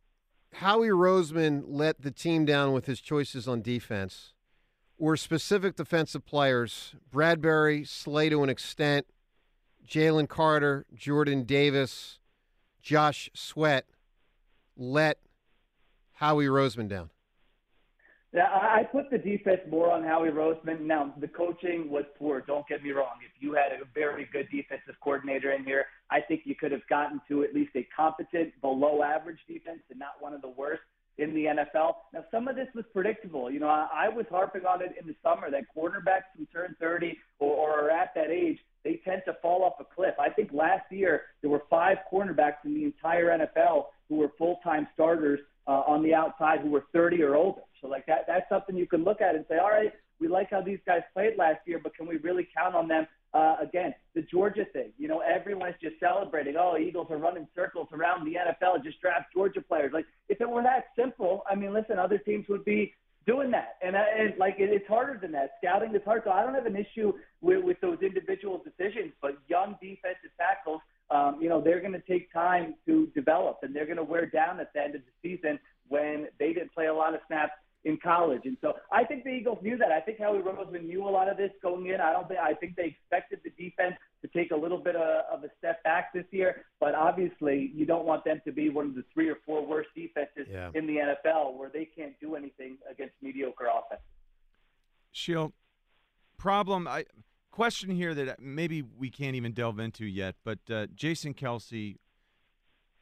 Howie 0.53 0.89
Roseman 0.89 1.63
let 1.67 2.01
the 2.01 2.11
team 2.11 2.45
down 2.45 2.73
with 2.73 2.85
his 2.85 2.99
choices 2.99 3.47
on 3.47 3.61
defense, 3.61 4.33
were 4.97 5.17
specific 5.17 5.75
defensive 5.75 6.25
players, 6.25 6.93
Bradberry, 7.11 7.87
Slay 7.87 8.29
to 8.29 8.43
an 8.43 8.49
extent, 8.49 9.07
Jalen 9.87 10.29
Carter, 10.29 10.85
Jordan 10.93 11.43
Davis, 11.43 12.19
Josh 12.81 13.29
Sweat, 13.33 13.85
let 14.77 15.17
Howie 16.13 16.45
Roseman 16.45 16.87
down? 16.87 17.09
Yeah, 18.33 18.47
I 18.49 18.83
put 18.89 19.09
the 19.09 19.17
defense 19.17 19.59
more 19.69 19.91
on 19.91 20.03
Howie 20.03 20.29
Roseman. 20.29 20.81
Now, 20.81 21.13
the 21.19 21.27
coaching 21.27 21.89
was 21.89 22.05
poor. 22.17 22.39
Don't 22.39 22.65
get 22.65 22.81
me 22.81 22.91
wrong. 22.91 23.15
If 23.25 23.43
you 23.43 23.53
had 23.53 23.73
a 23.73 23.83
very 23.93 24.29
good 24.31 24.47
defensive 24.49 24.95
coordinator 25.03 25.51
in 25.51 25.65
here, 25.65 25.87
I 26.09 26.21
think 26.21 26.43
you 26.45 26.55
could 26.55 26.71
have 26.71 26.87
gotten 26.89 27.19
to 27.27 27.43
at 27.43 27.53
least 27.53 27.71
a 27.75 27.85
competent, 27.93 28.53
below 28.61 29.03
average 29.03 29.39
defense 29.49 29.81
and 29.89 29.99
not 29.99 30.13
one 30.21 30.33
of 30.33 30.41
the 30.41 30.47
worst 30.47 30.81
in 31.17 31.33
the 31.33 31.43
NFL. 31.43 31.95
Now, 32.13 32.23
some 32.31 32.47
of 32.47 32.55
this 32.55 32.69
was 32.73 32.85
predictable. 32.93 33.51
You 33.51 33.59
know, 33.59 33.67
I, 33.67 34.05
I 34.05 34.09
was 34.09 34.25
harping 34.29 34.65
on 34.65 34.81
it 34.81 34.95
in 34.99 35.07
the 35.07 35.15
summer 35.21 35.51
that 35.51 35.63
quarterbacks 35.75 36.31
who 36.37 36.45
turn 36.45 36.73
30 36.79 37.17
or, 37.39 37.53
or 37.53 37.81
are 37.81 37.89
at 37.89 38.13
that 38.15 38.29
age, 38.29 38.59
they 38.85 39.01
tend 39.03 39.23
to 39.25 39.33
fall 39.41 39.65
off 39.65 39.73
a 39.81 39.95
cliff. 39.95 40.15
I 40.17 40.29
think 40.29 40.51
last 40.53 40.89
year 40.89 41.23
there 41.41 41.49
were 41.49 41.63
five 41.69 41.97
cornerbacks 42.11 42.63
in 42.63 42.73
the 42.73 42.85
entire 42.85 43.37
NFL 43.37 43.87
who 44.07 44.15
were 44.15 44.31
full-time 44.37 44.87
starters 44.93 45.41
uh, 45.67 45.83
on 45.85 46.01
the 46.01 46.13
outside 46.13 46.61
who 46.61 46.71
were 46.71 46.85
30 46.93 47.23
or 47.23 47.35
older. 47.35 47.61
So 47.81 47.87
like 47.87 48.05
that, 48.05 48.25
that's 48.27 48.47
something 48.49 48.75
you 48.75 48.87
can 48.87 49.03
look 49.03 49.21
at 49.21 49.35
and 49.35 49.45
say, 49.49 49.57
all 49.57 49.69
right, 49.69 49.91
we 50.19 50.27
like 50.27 50.51
how 50.51 50.61
these 50.61 50.79
guys 50.85 51.01
played 51.13 51.37
last 51.37 51.59
year, 51.65 51.79
but 51.81 51.95
can 51.95 52.07
we 52.07 52.17
really 52.17 52.47
count 52.55 52.75
on 52.75 52.87
them 52.87 53.07
uh, 53.33 53.55
again? 53.59 53.93
The 54.13 54.21
Georgia 54.21 54.65
thing, 54.71 54.91
you 54.97 55.07
know, 55.07 55.19
everyone's 55.19 55.75
just 55.81 55.99
celebrating. 55.99 56.55
Oh, 56.57 56.77
Eagles 56.77 57.07
are 57.09 57.17
running 57.17 57.47
circles 57.55 57.87
around 57.91 58.25
the 58.25 58.35
NFL, 58.35 58.83
just 58.83 59.01
draft 59.01 59.33
Georgia 59.33 59.61
players. 59.61 59.91
Like 59.93 60.05
if 60.29 60.39
it 60.39 60.49
were 60.49 60.61
that 60.61 60.85
simple, 60.95 61.43
I 61.49 61.55
mean, 61.55 61.73
listen, 61.73 61.97
other 61.97 62.19
teams 62.19 62.45
would 62.49 62.63
be 62.63 62.93
doing 63.25 63.51
that. 63.51 63.77
And, 63.81 63.95
uh, 63.95 64.03
and 64.17 64.37
like 64.37 64.55
it, 64.59 64.69
it's 64.69 64.87
harder 64.87 65.17
than 65.19 65.31
that. 65.31 65.51
Scouting 65.57 65.95
is 65.95 66.01
hard. 66.05 66.21
So 66.25 66.31
I 66.31 66.43
don't 66.43 66.53
have 66.53 66.67
an 66.67 66.75
issue 66.75 67.13
with, 67.41 67.63
with 67.63 67.81
those 67.81 67.97
individual 68.01 68.63
decisions, 68.63 69.13
but 69.21 69.37
young 69.47 69.75
defensive 69.81 70.31
tackles, 70.37 70.81
um, 71.09 71.39
you 71.41 71.49
know, 71.49 71.61
they're 71.61 71.81
going 71.81 71.93
to 71.93 72.01
take 72.01 72.31
time 72.31 72.75
to 72.85 73.07
develop 73.15 73.59
and 73.63 73.75
they're 73.75 73.85
going 73.85 73.97
to 73.97 74.03
wear 74.03 74.25
down 74.27 74.59
at 74.59 74.71
the 74.73 74.81
end 74.81 74.95
of 74.95 75.01
the 75.01 75.29
season 75.29 75.59
when 75.89 76.27
they 76.39 76.53
didn't 76.53 76.73
play 76.73 76.87
a 76.87 76.93
lot 76.93 77.13
of 77.13 77.19
snaps 77.27 77.51
in 77.83 77.97
college. 77.97 78.41
And 78.45 78.57
so 78.61 78.73
I 78.91 79.03
think 79.03 79.23
the 79.23 79.31
Eagles 79.31 79.59
knew 79.61 79.77
that. 79.77 79.91
I 79.91 79.99
think 80.01 80.19
Howie 80.19 80.39
Roseman 80.39 80.85
knew 80.85 81.07
a 81.07 81.09
lot 81.09 81.29
of 81.29 81.37
this 81.37 81.51
going 81.61 81.87
in. 81.87 81.99
I 81.99 82.11
don't 82.11 82.27
think 82.27 82.39
I 82.39 82.53
think 82.53 82.75
they 82.75 82.95
expected 82.97 83.39
the 83.43 83.49
defense 83.51 83.95
to 84.21 84.27
take 84.27 84.51
a 84.51 84.55
little 84.55 84.77
bit 84.77 84.95
of, 84.95 85.25
of 85.31 85.43
a 85.43 85.49
step 85.57 85.83
back 85.83 86.13
this 86.13 86.25
year, 86.31 86.65
but 86.79 86.93
obviously 86.93 87.71
you 87.73 87.85
don't 87.85 88.05
want 88.05 88.23
them 88.23 88.41
to 88.45 88.51
be 88.51 88.69
one 88.69 88.85
of 88.85 88.95
the 88.95 89.03
three 89.13 89.29
or 89.29 89.37
four 89.45 89.65
worst 89.65 89.89
defenses 89.95 90.47
yeah. 90.49 90.69
in 90.75 90.85
the 90.85 90.97
NFL 90.97 91.57
where 91.57 91.69
they 91.69 91.85
can't 91.85 92.13
do 92.19 92.35
anything 92.35 92.77
against 92.89 93.15
mediocre 93.21 93.65
offense. 93.65 94.01
Sheil, 95.11 95.53
problem 96.37 96.87
I 96.87 97.05
question 97.51 97.89
here 97.89 98.13
that 98.13 98.39
maybe 98.39 98.81
we 98.81 99.09
can't 99.09 99.35
even 99.35 99.51
delve 99.53 99.79
into 99.79 100.05
yet, 100.05 100.35
but 100.43 100.59
uh, 100.69 100.87
Jason 100.95 101.33
Kelce 101.33 101.97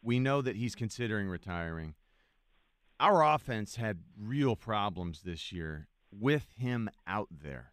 we 0.01 0.19
know 0.19 0.41
that 0.41 0.55
he's 0.55 0.75
considering 0.75 1.27
retiring 1.27 1.95
our 3.00 3.24
offense 3.24 3.77
had 3.77 4.00
real 4.18 4.56
problems 4.56 5.22
this 5.22 5.51
year 5.51 5.88
with 6.12 6.48
him 6.58 6.89
out 7.08 7.29
there. 7.32 7.72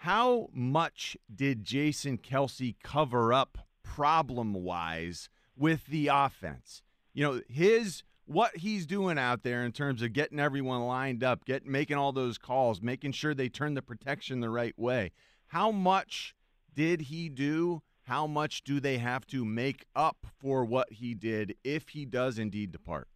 How 0.00 0.48
much 0.52 1.16
did 1.32 1.64
Jason 1.64 2.18
Kelce 2.18 2.76
cover 2.82 3.32
up 3.32 3.58
problem 3.82 4.52
wise 4.52 5.28
with 5.56 5.86
the 5.86 6.08
offense? 6.08 6.82
You 7.14 7.24
know, 7.24 7.40
his 7.48 8.02
what 8.26 8.56
he's 8.56 8.86
doing 8.86 9.18
out 9.18 9.42
there 9.44 9.64
in 9.64 9.70
terms 9.70 10.02
of 10.02 10.12
getting 10.12 10.40
everyone 10.40 10.82
lined 10.82 11.22
up, 11.22 11.44
get 11.44 11.64
making 11.64 11.96
all 11.96 12.12
those 12.12 12.38
calls, 12.38 12.82
making 12.82 13.12
sure 13.12 13.34
they 13.34 13.48
turn 13.48 13.74
the 13.74 13.82
protection 13.82 14.40
the 14.40 14.50
right 14.50 14.76
way. 14.76 15.12
How 15.48 15.70
much 15.70 16.34
did 16.74 17.02
he 17.02 17.28
do? 17.28 17.82
How 18.02 18.26
much 18.26 18.64
do 18.64 18.80
they 18.80 18.98
have 18.98 19.26
to 19.28 19.44
make 19.44 19.84
up 19.94 20.26
for 20.38 20.64
what 20.64 20.92
he 20.92 21.14
did 21.14 21.54
if 21.64 21.90
he 21.90 22.04
does 22.04 22.38
indeed 22.38 22.72
depart? 22.72 23.08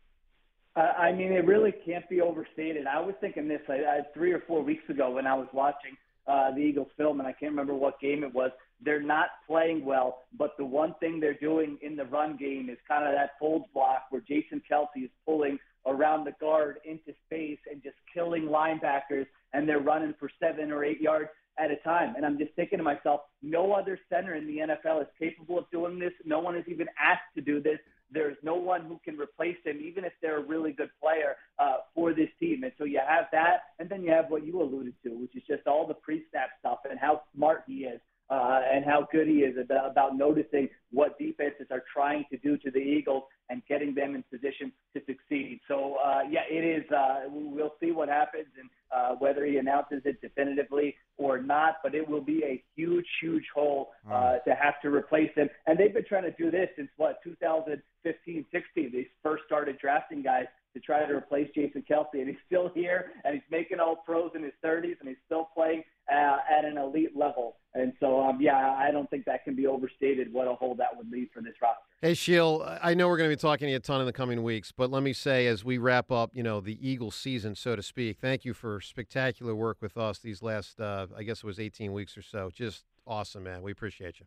I 0.80 1.12
mean, 1.12 1.32
it 1.32 1.46
really 1.46 1.72
can't 1.84 2.08
be 2.08 2.20
overstated. 2.20 2.86
I 2.86 3.00
was 3.00 3.14
thinking 3.20 3.48
this 3.48 3.60
I, 3.68 3.74
I, 3.74 4.00
three 4.14 4.32
or 4.32 4.40
four 4.46 4.62
weeks 4.62 4.88
ago 4.88 5.10
when 5.10 5.26
I 5.26 5.34
was 5.34 5.48
watching 5.52 5.96
uh, 6.26 6.52
the 6.52 6.60
Eagles 6.60 6.88
film, 6.96 7.18
and 7.18 7.26
I 7.26 7.32
can't 7.32 7.52
remember 7.52 7.74
what 7.74 8.00
game 8.00 8.22
it 8.22 8.32
was. 8.32 8.50
They're 8.82 9.02
not 9.02 9.28
playing 9.46 9.84
well, 9.84 10.22
but 10.38 10.56
the 10.58 10.64
one 10.64 10.94
thing 11.00 11.20
they're 11.20 11.34
doing 11.34 11.76
in 11.82 11.96
the 11.96 12.04
run 12.04 12.36
game 12.36 12.70
is 12.70 12.78
kind 12.88 13.06
of 13.06 13.14
that 13.14 13.32
fold 13.38 13.64
block 13.74 14.04
where 14.10 14.22
Jason 14.22 14.62
Kelce 14.70 15.04
is 15.04 15.10
pulling 15.26 15.58
around 15.86 16.24
the 16.24 16.32
guard 16.40 16.76
into 16.84 17.12
space 17.26 17.58
and 17.70 17.82
just 17.82 17.96
killing 18.12 18.44
linebackers, 18.44 19.26
and 19.52 19.68
they're 19.68 19.80
running 19.80 20.14
for 20.18 20.30
seven 20.40 20.70
or 20.70 20.84
eight 20.84 21.00
yards 21.00 21.30
at 21.58 21.70
a 21.70 21.76
time. 21.76 22.14
And 22.16 22.24
I'm 22.24 22.38
just 22.38 22.52
thinking 22.54 22.78
to 22.78 22.84
myself, 22.84 23.22
no 23.42 23.72
other 23.72 23.98
center 24.08 24.34
in 24.34 24.46
the 24.46 24.58
NFL 24.58 25.02
is 25.02 25.08
capable 25.18 25.58
of 25.58 25.70
doing 25.70 25.98
this. 25.98 26.12
No 26.24 26.38
one 26.38 26.56
is 26.56 26.64
even 26.68 26.86
asked 26.98 27.34
to 27.34 27.40
do 27.40 27.60
this. 27.60 27.78
There's 28.12 28.36
no 28.42 28.56
one 28.56 28.82
who 28.86 29.00
can 29.04 29.18
replace 29.18 29.56
him, 29.64 29.80
even 29.82 30.04
if 30.04 30.12
they're 30.20 30.38
a 30.38 30.44
really 30.44 30.72
good 30.72 30.90
player 31.00 31.36
uh, 31.58 31.76
for 31.94 32.12
this 32.12 32.28
team. 32.40 32.64
And 32.64 32.72
so 32.76 32.84
you 32.84 33.00
have 33.06 33.26
that, 33.32 33.60
and 33.78 33.88
then 33.88 34.02
you 34.02 34.10
have 34.10 34.19
what 34.30 34.46
you 34.46 34.62
alluded 34.62 34.94
to, 35.04 35.10
which 35.10 35.36
is 35.36 35.42
just 35.46 35.66
all 35.66 35.86
the 35.86 35.94
pre-snap 35.94 36.50
stuff 36.58 36.78
and 36.88 36.98
how 36.98 37.22
smart 37.34 37.64
he 37.66 37.84
is. 37.84 38.00
Uh, 38.30 38.60
and 38.72 38.84
how 38.84 39.08
good 39.10 39.26
he 39.26 39.38
is 39.38 39.56
about, 39.60 39.90
about 39.90 40.16
noticing 40.16 40.68
what 40.92 41.18
defenses 41.18 41.66
are 41.72 41.82
trying 41.92 42.24
to 42.30 42.38
do 42.38 42.56
to 42.56 42.70
the 42.70 42.78
Eagles 42.78 43.24
and 43.48 43.60
getting 43.68 43.92
them 43.92 44.14
in 44.14 44.22
position 44.30 44.70
to 44.94 45.02
succeed. 45.04 45.58
So, 45.66 45.96
uh, 45.96 46.20
yeah, 46.30 46.42
it 46.48 46.64
is. 46.64 46.88
Uh, 46.92 47.22
we'll 47.28 47.74
see 47.80 47.90
what 47.90 48.08
happens 48.08 48.46
and 48.56 48.70
uh, 48.94 49.16
whether 49.18 49.44
he 49.44 49.56
announces 49.56 50.02
it 50.04 50.20
definitively 50.20 50.94
or 51.18 51.42
not, 51.42 51.78
but 51.82 51.94
it 51.94 52.08
will 52.08 52.20
be 52.20 52.44
a 52.44 52.62
huge, 52.76 53.06
huge 53.20 53.46
hole 53.52 53.90
uh, 54.10 54.38
to 54.46 54.54
have 54.54 54.80
to 54.82 54.90
replace 54.90 55.30
him. 55.34 55.48
And 55.66 55.76
they've 55.76 55.92
been 55.92 56.04
trying 56.04 56.22
to 56.22 56.32
do 56.32 56.52
this 56.52 56.68
since 56.76 56.88
what 56.96 57.16
2015, 57.24 58.46
16. 58.52 58.90
They 58.92 59.08
first 59.22 59.42
started 59.46 59.78
drafting 59.78 60.22
guys 60.22 60.46
try 60.90 61.06
to 61.06 61.14
replace 61.14 61.48
Jason 61.54 61.84
Kelce, 61.88 62.14
and 62.14 62.26
he's 62.26 62.38
still 62.46 62.68
here, 62.74 63.12
and 63.24 63.34
he's 63.34 63.44
making 63.48 63.78
all 63.78 63.96
pros 64.04 64.32
in 64.34 64.42
his 64.42 64.52
30s, 64.64 64.96
and 64.98 65.08
he's 65.08 65.18
still 65.24 65.48
playing 65.54 65.84
uh, 66.12 66.38
at 66.50 66.64
an 66.64 66.76
elite 66.76 67.16
level. 67.16 67.58
And 67.74 67.92
so, 68.00 68.20
um, 68.20 68.38
yeah, 68.40 68.74
I 68.76 68.90
don't 68.90 69.08
think 69.08 69.24
that 69.26 69.44
can 69.44 69.54
be 69.54 69.68
overstated 69.68 70.32
what 70.32 70.48
a 70.48 70.54
hole 70.54 70.74
that 70.76 70.88
would 70.96 71.08
leave 71.08 71.28
for 71.32 71.40
this 71.40 71.54
roster. 71.62 71.78
Hey, 72.02 72.14
Sheil, 72.14 72.66
I 72.82 72.94
know 72.94 73.06
we're 73.06 73.18
going 73.18 73.30
to 73.30 73.36
be 73.36 73.40
talking 73.40 73.66
to 73.66 73.70
you 73.70 73.76
a 73.76 73.80
ton 73.80 74.00
in 74.00 74.06
the 74.06 74.12
coming 74.12 74.42
weeks, 74.42 74.72
but 74.72 74.90
let 74.90 75.04
me 75.04 75.12
say 75.12 75.46
as 75.46 75.64
we 75.64 75.78
wrap 75.78 76.10
up, 76.10 76.30
you 76.34 76.42
know, 76.42 76.60
the 76.60 76.76
Eagles 76.86 77.14
season, 77.14 77.54
so 77.54 77.76
to 77.76 77.82
speak, 77.82 78.18
thank 78.18 78.44
you 78.44 78.52
for 78.52 78.80
spectacular 78.80 79.54
work 79.54 79.76
with 79.80 79.96
us 79.96 80.18
these 80.18 80.42
last, 80.42 80.80
uh, 80.80 81.06
I 81.16 81.22
guess 81.22 81.38
it 81.38 81.44
was 81.44 81.60
18 81.60 81.92
weeks 81.92 82.18
or 82.18 82.22
so. 82.22 82.50
Just 82.52 82.84
awesome, 83.06 83.44
man. 83.44 83.62
We 83.62 83.70
appreciate 83.70 84.18
you. 84.18 84.26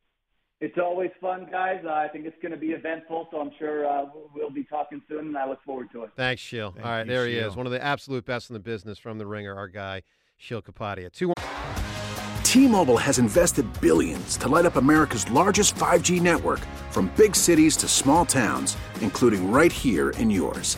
It's 0.63 0.77
always 0.77 1.11
fun, 1.19 1.45
guys. 1.51 1.81
Uh, 1.85 1.89
I 1.89 2.07
think 2.07 2.25
it's 2.25 2.41
going 2.41 2.53
to 2.53 2.57
be 2.57 2.67
eventful, 2.67 3.27
so 3.31 3.41
I'm 3.41 3.51
sure 3.59 3.85
uh, 3.85 4.05
we'll 4.33 4.49
be 4.49 4.63
talking 4.63 5.01
soon, 5.09 5.27
and 5.27 5.37
I 5.37 5.45
look 5.45 5.61
forward 5.65 5.89
to 5.91 6.03
it. 6.03 6.11
Thanks, 6.15 6.41
Sheil. 6.41 6.73
All 6.77 6.89
right, 6.89 7.05
you, 7.05 7.11
there 7.11 7.27
he 7.27 7.35
is. 7.35 7.57
One 7.57 7.65
of 7.65 7.73
the 7.73 7.83
absolute 7.83 8.23
best 8.23 8.49
in 8.49 8.53
the 8.53 8.61
business 8.61 8.97
from 8.97 9.17
the 9.17 9.25
ringer, 9.25 9.53
our 9.53 9.67
guy, 9.67 10.03
Sheil 10.37 10.61
Kapadia. 10.61 11.11
Two. 11.11 11.33
T-Mobile 12.45 12.97
has 12.97 13.19
invested 13.19 13.65
billions 13.81 14.37
to 14.37 14.47
light 14.47 14.65
up 14.65 14.77
America's 14.77 15.29
largest 15.31 15.75
5G 15.75 16.21
network 16.21 16.61
from 16.91 17.11
big 17.17 17.35
cities 17.35 17.75
to 17.75 17.89
small 17.89 18.25
towns, 18.25 18.77
including 19.01 19.51
right 19.51 19.71
here 19.71 20.11
in 20.11 20.31
yours. 20.31 20.77